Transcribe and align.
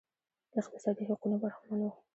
اقتصادي 0.59 1.03
حقونو 1.09 1.35
برخمن 1.41 1.79
وو 1.83 1.91